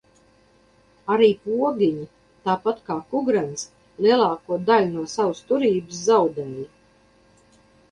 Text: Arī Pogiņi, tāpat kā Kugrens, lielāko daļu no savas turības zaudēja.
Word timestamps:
Arī 1.15 1.27
Pogiņi, 1.43 2.05
tāpat 2.49 2.79
kā 2.89 2.97
Kugrens, 3.13 3.67
lielāko 4.07 4.59
daļu 4.73 4.91
no 4.97 5.07
savas 5.15 5.45
turības 5.53 6.03
zaudēja. 6.11 6.69